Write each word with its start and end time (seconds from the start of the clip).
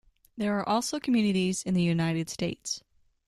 There 0.35 0.57
are 0.57 0.67
also 0.67 0.99
communities 0.99 1.61
in 1.61 1.75
the 1.75 1.83
United 1.83 2.27
States. 2.27 2.81